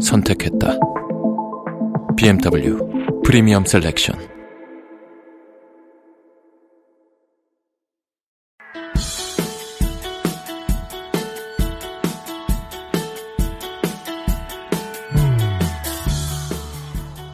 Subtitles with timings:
[0.00, 0.78] 선택했다.
[2.16, 2.78] BMW
[3.24, 4.18] 프리미엄 셀렉션.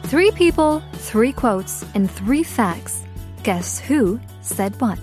[0.09, 3.03] Three people, three quotes, and three facts.
[3.43, 4.99] Guess who said what?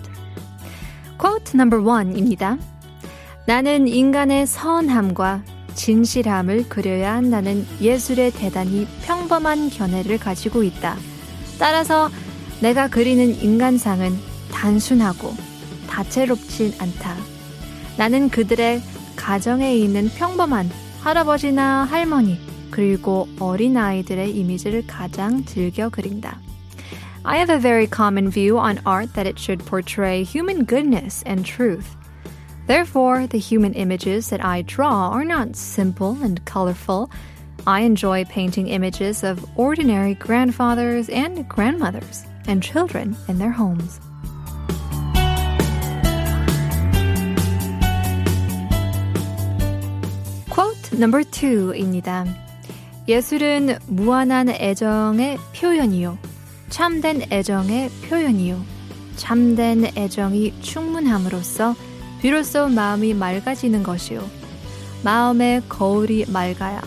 [1.17, 2.57] Quote number one입니다.
[3.45, 5.43] 나는 인간의 선함과
[5.75, 10.97] 진실함을 그려야 한다는 예술의 대단히 평범한 견해를 가지고 있다.
[11.59, 12.09] 따라서
[12.61, 14.17] 내가 그리는 인간상은
[14.51, 15.35] 단순하고
[15.89, 17.15] 다채롭진 않다.
[17.97, 18.81] 나는 그들의
[19.15, 20.69] 가정에 있는 평범한
[21.01, 22.39] 할아버지나 할머니,
[22.71, 26.39] 그리고 어린 아이들의 이미지를 가장 즐겨 그린다.
[27.23, 31.43] I have a very common view on art that it should portray human goodness and
[31.43, 31.95] truth.
[32.66, 37.10] Therefore, the human images that I draw are not simple and colorful.
[37.66, 44.00] I enjoy painting images of ordinary grandfathers and grandmothers and children in their homes.
[50.48, 52.26] Quote number two입니다.
[53.08, 56.18] 예술은 무한한 애정의 표현이요.
[56.68, 58.62] 참된 애정의 표현이요.
[59.16, 61.74] 참된 애정이 충분함으로써
[62.24, 64.28] 비로소 마음이 맑아지는 것이요.
[65.02, 66.82] 마음의 거울이 맑아야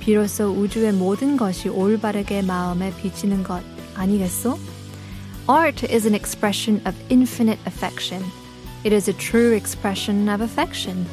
[0.00, 3.62] 비로소 우주의 모든 것이 올바르게 마음에 비치는 것
[3.94, 4.58] 아니겠소?
[5.48, 8.24] Art is an expression of infinite affection.
[8.84, 11.06] It is a true expression of affection.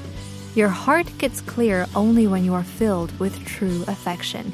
[0.55, 4.53] Your heart gets clear only when you are filled with true affection.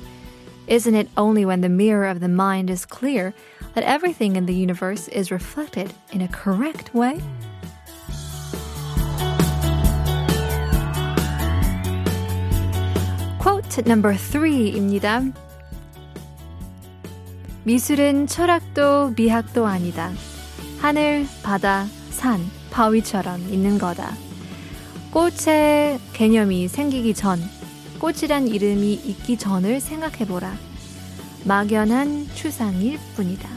[0.67, 3.33] Isn't it only when the mirror of the mind is clear
[3.75, 7.21] that everything in the universe is reflected in a correct way?
[13.70, 15.22] Quote number three입니다.
[17.62, 20.10] 미술은 철학도 미학도 아니다.
[20.80, 22.40] 하늘, 바다, 산,
[22.72, 24.12] 바위처럼 있는 거다.
[25.12, 27.38] 꽃의 개념이 생기기 전,
[28.00, 30.52] 꽃이란 이름이 있기 전을 생각해보라.
[31.44, 33.48] 막연한 추상일 뿐이다.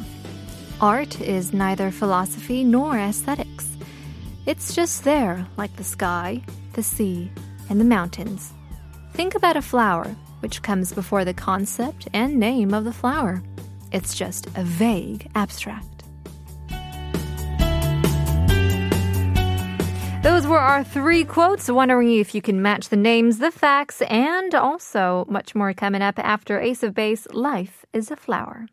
[0.79, 3.67] Art is neither philosophy nor aesthetics.
[4.45, 6.43] It's just there, like the sky,
[6.73, 7.31] the sea,
[7.67, 8.53] and the mountains.
[9.13, 13.43] Think about a flower, which comes before the concept and name of the flower.
[13.91, 15.85] It's just a vague abstract.
[20.23, 21.69] Those were our three quotes.
[21.69, 26.17] Wondering if you can match the names, the facts, and also much more coming up
[26.17, 28.67] after Ace of Base Life is a Flower.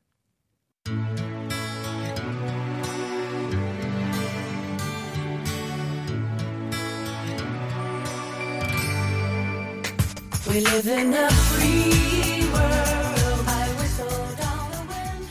[10.50, 13.46] We live in a free world.
[13.48, 14.08] I whistle
[14.38, 15.28] down the wind.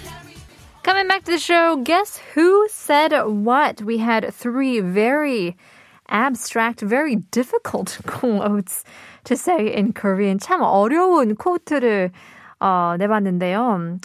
[0.83, 3.83] Coming back to the show, guess who said what?
[3.83, 5.57] We had three very
[6.09, 8.85] abstract, very difficult quotes
[9.25, 10.39] to say in Korean.
[10.39, 12.11] 참 어려운 코트를
[12.61, 14.01] 어, 내봤는데요.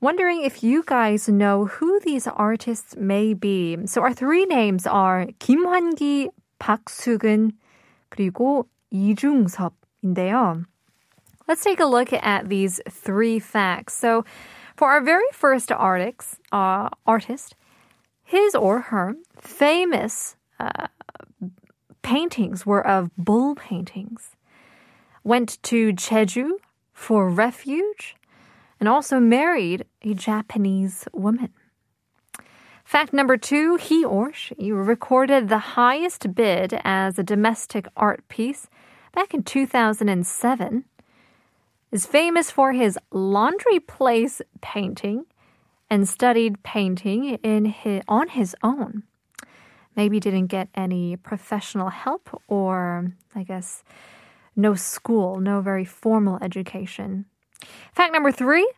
[0.00, 3.78] Wondering if you guys know who these artists may be.
[3.86, 7.52] So our three names are 김환기, 박수근,
[8.10, 9.72] 그리고 이중섭
[10.06, 10.64] 인데요.
[11.48, 13.94] Let's take a look at these three facts.
[13.94, 14.24] So
[14.76, 17.54] for our very first artist, uh, artist,
[18.22, 20.86] his or her famous uh,
[22.02, 24.36] paintings were of bull paintings.
[25.24, 26.52] Went to Jeju
[26.92, 28.16] for refuge
[28.80, 31.50] and also married a Japanese woman.
[32.84, 38.68] Fact number two, he or she recorded the highest bid as a domestic art piece
[39.13, 40.85] back in 2007.
[41.89, 45.25] Is famous for his laundry place painting
[45.89, 49.03] and studied painting in his, on his own.
[49.95, 53.83] Maybe didn't get any professional help or, I guess,
[54.55, 57.25] no school, no very formal education.
[57.93, 58.69] Fact number three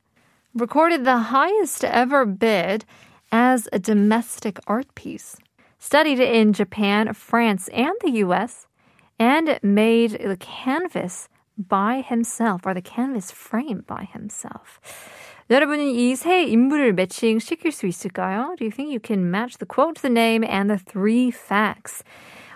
[0.54, 2.86] recorded the highest ever bid
[3.32, 5.36] as a domestic art piece.
[5.78, 8.68] Studied in Japan, France, and the US,
[9.19, 14.81] and made the canvas by himself or the canvas frame by himself.
[15.51, 18.57] 여러분은 이 세 인물을 매칭 시킬 수 있을까요?
[18.57, 22.03] Do you think you can match the quote, the name, and the three facts?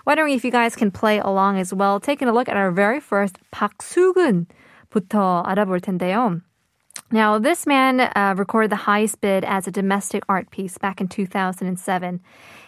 [0.07, 1.99] Wondering if you guys can play along as well.
[1.99, 6.41] Taking a look at our very first 박수근부터 알아볼 텐데요.
[7.13, 11.07] Now, this man uh, recorded the highest bid as a domestic art piece back in
[11.07, 12.21] 2007.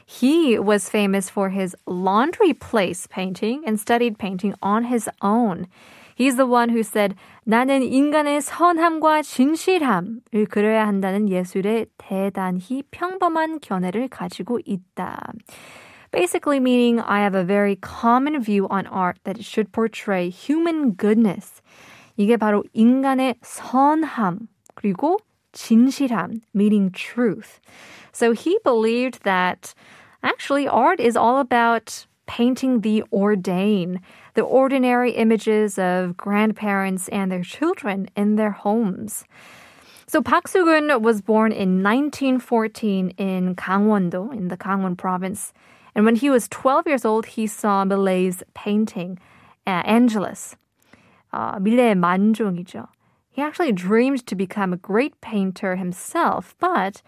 [0.03, 5.67] He was famous for his laundry place painting and studied painting on his own.
[6.15, 7.15] He's the one who said,
[7.47, 15.33] 나는 인간의 선함과 진실함을 그려야 한다는 예술의 대단히 평범한 견해를 가지고 있다.
[16.11, 20.91] Basically meaning I have a very common view on art that it should portray human
[20.91, 21.61] goodness.
[22.17, 25.19] 이게 바로 인간의 선함 그리고
[25.53, 27.59] 진실함 meaning truth.
[28.11, 29.73] So he believed that
[30.23, 33.99] actually art is all about painting the ordained,
[34.35, 39.25] the ordinary images of grandparents and their children in their homes.
[40.07, 45.53] So Park Soo-gun was born in 1914 in Gangwon-do, in the Gangwon province.
[45.95, 49.19] And when he was 12 years old, he saw Millet's painting,
[49.65, 50.55] uh, Angelus.
[51.35, 52.87] Uh, 밀레의 만종이죠.
[53.29, 57.01] He actually dreamed to become a great painter himself, but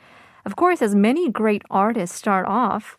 [0.46, 2.98] of course, as many great artists start off,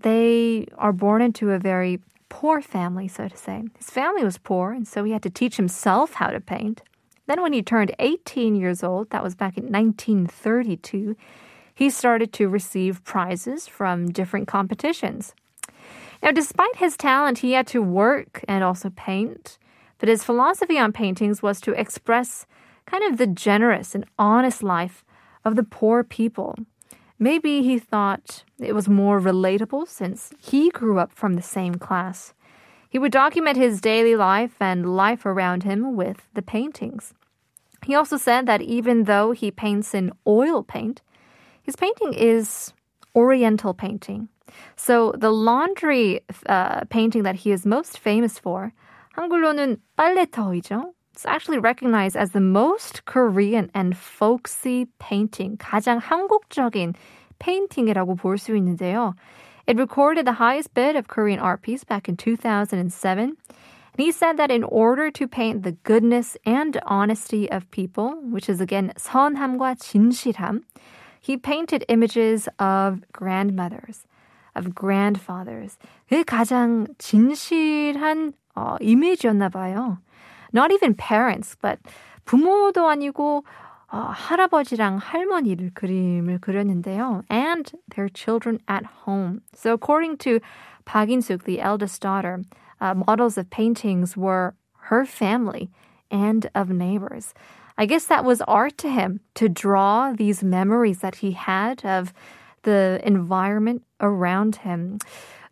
[0.00, 3.64] they are born into a very poor family, so to say.
[3.76, 6.82] His family was poor, and so he had to teach himself how to paint.
[7.26, 11.16] Then, when he turned 18 years old, that was back in 1932,
[11.74, 15.34] he started to receive prizes from different competitions.
[16.22, 19.58] Now, despite his talent, he had to work and also paint.
[19.97, 22.45] But his philosophy on paintings was to express
[22.85, 25.03] kind of the generous and honest life
[25.43, 26.55] of the poor people.
[27.17, 32.33] Maybe he thought it was more relatable since he grew up from the same class.
[32.89, 37.13] He would document his daily life and life around him with the paintings.
[37.85, 41.01] He also said that even though he paints in oil paint,
[41.61, 42.73] his painting is
[43.15, 44.27] Oriental painting.
[44.75, 48.73] So the laundry uh, painting that he is most famous for,
[49.14, 50.92] 한글로는 빨래터이죠.
[51.14, 56.94] It's actually recognized as the most Korean and folksy painting, 가장 한국적인
[57.38, 59.14] 페인팅이라고 볼 수 있는데요.
[59.66, 63.36] It recorded the highest bid of Korean art piece back in 2007.
[63.92, 68.48] And he said that in order to paint the goodness and honesty of people, which
[68.48, 70.62] is again 선함과 진실함,
[71.20, 74.06] he painted images of grandmothers,
[74.54, 75.76] of grandfathers.
[76.08, 79.98] 그게 가장 진실한 어, 이미지였나 봐요.
[80.52, 81.78] Not even parents, but
[82.24, 83.44] 부모도 아니고
[83.92, 87.22] 어, 할아버지랑 할머니를 그림을 그렸는데요.
[87.28, 89.42] And their children at home.
[89.54, 90.40] So according to
[90.84, 92.42] Park In-suk, the eldest daughter,
[92.80, 94.54] uh, models of paintings were
[94.90, 95.70] her family
[96.10, 97.34] and of neighbors.
[97.76, 102.12] I guess that was art to him to draw these memories that he had of
[102.62, 104.98] the environment around him.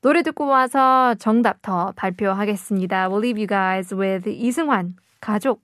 [0.03, 3.07] 노래 듣고 와서 정답 더 발표하겠습니다.
[3.07, 5.61] We'll leave you guys with 이승환, 가족.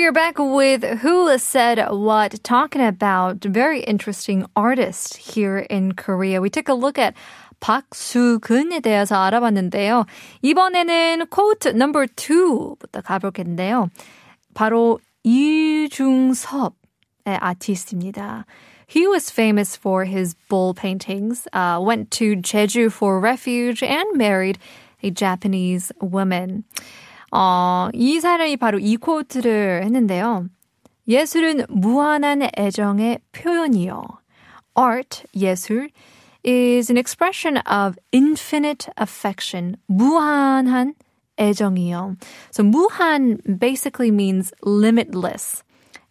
[0.00, 6.40] We are back with Who Said What, talking about very interesting artists here in Korea.
[6.40, 7.14] We took a look at
[7.60, 10.06] 박수근에 대해서 알아봤는데요.
[10.42, 13.90] 이번에는 quote number two부터 가볼겠는데요.
[14.54, 16.74] 바로 이중섭의
[17.24, 18.44] 아티스트입니다.
[18.88, 24.58] He was famous for his bull paintings, uh, went to Jeju for refuge, and married
[25.02, 26.64] a Japanese woman.
[27.31, 30.47] 어, 이 사람이 바로 이 코트를 했는데요.
[31.07, 34.03] 예술은 무한한 애정의 표현이요.
[34.75, 35.89] Art, 예술,
[36.45, 39.75] is an expression of infinite affection.
[39.87, 40.93] 무한한
[41.37, 42.15] 애정이요.
[42.51, 45.63] So 무한 basically means limitless.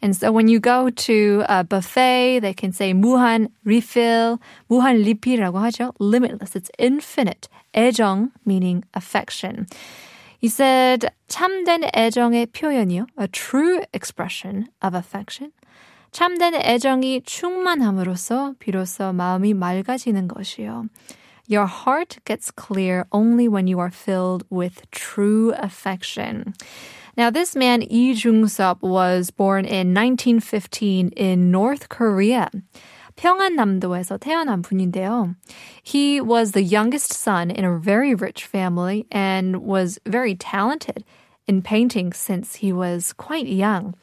[0.02, 5.58] And so when you go to a buffet, they can say 무한 refill, 무한 리필이라고
[5.58, 5.92] 하죠.
[6.00, 6.54] Limitless.
[6.56, 7.48] It's infinite.
[7.74, 9.66] 애정 meaning affection.
[10.39, 13.07] He said, 참된 애정의 표현이요.
[13.19, 15.51] A true expression of affection.
[16.11, 20.85] 참된 애정이 충만함으로써 비로소 마음이 맑아지는 것이요.
[21.47, 26.53] Your heart gets clear only when you are filled with true affection.
[27.17, 32.49] Now, this man, Lee Jung-sup, was born in 1915 in North Korea.
[33.15, 35.35] 평안남도에서 태어난 분인데요.
[35.83, 41.03] He was the youngest son in a very rich family and was very talented
[41.47, 43.95] in painting since he was quite young.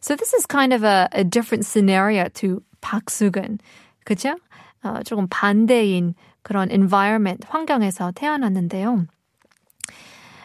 [0.00, 3.60] So this is kind of a, a different scenario to 박수근.
[4.04, 4.36] 그죠?
[4.84, 9.06] 어, 조금 반대인 그런 environment, 환경에서 태어났는데요.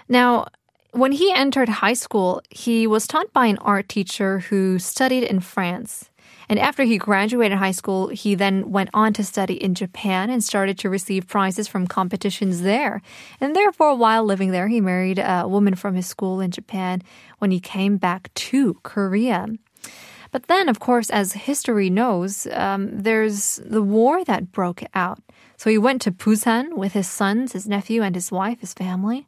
[0.09, 0.45] Now,
[0.91, 5.39] when he entered high school, he was taught by an art teacher who studied in
[5.39, 6.09] France.
[6.48, 10.42] And after he graduated high school, he then went on to study in Japan and
[10.42, 13.02] started to receive prizes from competitions there.
[13.40, 17.02] And therefore, while living there, he married a woman from his school in Japan
[17.38, 19.46] when he came back to Korea.
[20.30, 25.20] But then, of course, as history knows, um, there's the war that broke out.
[25.56, 29.26] So he went to Busan with his sons, his nephew, and his wife, his family.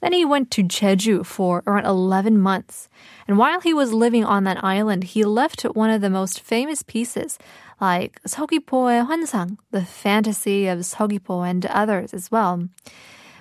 [0.00, 2.88] Then he went to Jeju for around 11 months.
[3.26, 6.82] And while he was living on that island, he left one of the most famous
[6.82, 7.38] pieces,
[7.80, 12.68] like 서귀포의 환상, the fantasy of 서귀포, and others as well.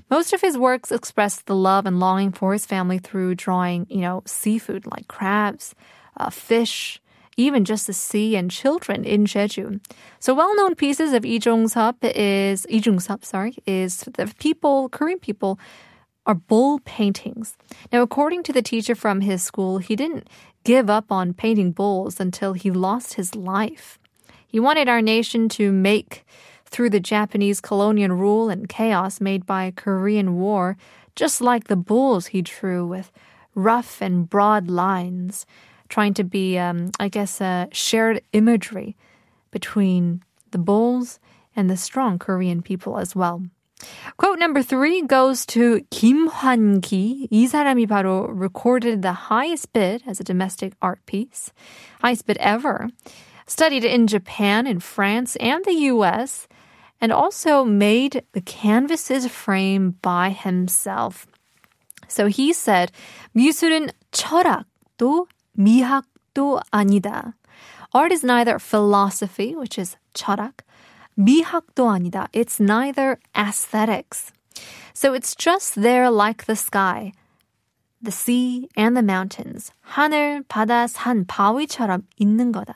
[0.10, 4.02] Most of his works expressed the love and longing for his family through drawing, you
[4.02, 5.74] know, seafood like crabs,
[6.18, 7.02] uh, fish,
[7.38, 9.80] even just the sea and children in Jeju.
[10.20, 15.60] So well-known pieces of Lee Jung-sup is Lee Jung-sup, sorry, is the people, Korean people
[16.31, 17.57] are bull paintings.
[17.93, 20.29] Now, according to the teacher from his school, he didn't
[20.63, 23.99] give up on painting bulls until he lost his life.
[24.47, 26.25] He wanted our nation to make
[26.67, 30.77] through the Japanese colonial rule and chaos made by Korean War,
[31.17, 33.11] just like the bulls he drew with
[33.57, 35.47] rough and broad lines,
[35.89, 38.97] trying to be, um, I guess, a shared imagery
[39.51, 40.23] between
[40.53, 41.19] the bulls
[41.57, 43.43] and the strong Korean people as well.
[44.18, 47.28] Quote number three goes to 김환기.
[47.30, 51.52] 이 사람이 바로 recorded the highest bid as a domestic art piece,
[52.02, 52.90] highest bid ever.
[53.48, 56.48] Studied in Japan, in France, and the U.S.,
[57.00, 61.28] and also made the canvases frame by himself.
[62.08, 62.92] So he said,
[63.36, 65.28] 미술은 철학도
[65.60, 67.34] 미학도 아니다.
[67.94, 70.62] Art is neither philosophy, which is 철학,
[71.17, 72.29] 미학도 아니다.
[72.33, 74.33] It's neither aesthetics.
[74.95, 77.13] So it's just there like the sky.
[78.03, 79.73] The sea and the mountains.
[79.81, 82.75] 하늘, 바다, 산, 바위처럼 있는 거다.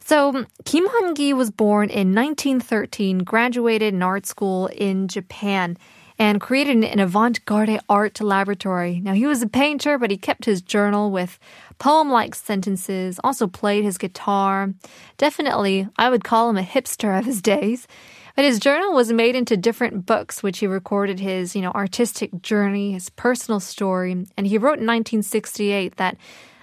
[0.00, 5.76] So, Kim Hwan-gi was born in 1913, graduated in art school in Japan
[6.20, 9.00] and created an avant-garde art laboratory.
[9.00, 11.38] Now he was a painter, but he kept his journal with
[11.78, 14.74] poem-like sentences, also played his guitar.
[15.16, 17.88] Definitely, I would call him a hipster of his days.
[18.36, 22.42] But his journal was made into different books, which he recorded his, you know, artistic
[22.42, 24.26] journey, his personal story.
[24.36, 26.18] And he wrote in 1968 that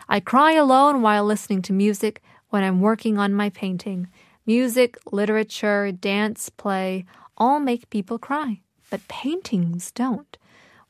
[0.07, 4.07] I cry alone while listening to music when I'm working on my painting.
[4.45, 7.05] Music, literature, dance, play
[7.37, 10.37] all make people cry, but paintings don't.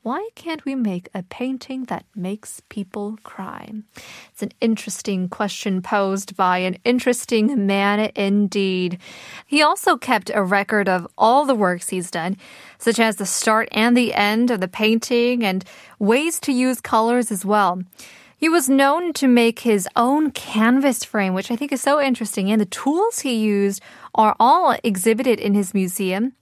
[0.02, 3.72] Why can't we make a painting that makes people cry?
[4.32, 8.98] It's an interesting question posed by an interesting man indeed.
[9.44, 12.36] He also kept a record of all the works he's done,
[12.78, 15.64] such as the start and the end of the painting and
[15.98, 17.82] ways to use colors as well.
[18.36, 22.52] He was known to make his own canvas frame, which I think is so interesting.
[22.52, 23.82] And the tools he used
[24.14, 26.34] are all exhibited in his museum.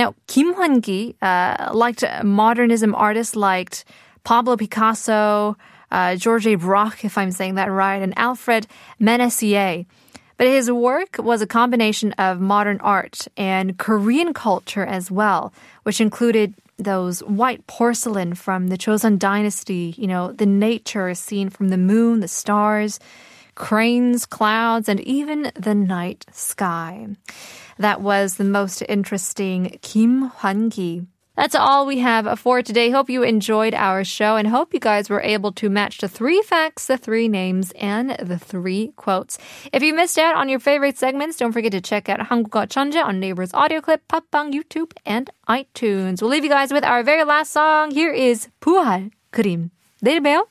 [0.00, 3.84] Now, Kim Hwan-gi uh, liked modernism artists like
[4.24, 5.58] Pablo Picasso,
[5.90, 6.46] uh, George.
[6.58, 8.66] Braque, if I'm saying that right, and Alfred
[8.98, 9.84] Manessier.
[10.38, 15.52] But his work was a combination of modern art and Korean culture as well,
[15.82, 21.68] which included those white porcelain from the Joseon dynasty, you know, the nature seen from
[21.68, 22.98] the moon, the stars,
[23.54, 27.06] cranes, clouds, and even the night sky.
[27.78, 31.06] That was the most interesting Kim Hwan-gi.
[31.36, 32.90] That's all we have for today.
[32.90, 36.42] Hope you enjoyed our show and hope you guys were able to match the three
[36.42, 39.38] facts, the three names, and the three quotes.
[39.72, 43.02] If you missed out on your favorite segments, don't forget to check out 한국어 Chanja
[43.02, 46.20] on Naver's Audio Clip, 팟빵, YouTube, and iTunes.
[46.20, 47.90] We'll leave you guys with our very last song.
[47.90, 49.70] Here is Puhal Krim.
[50.02, 50.44] 내일 봬요.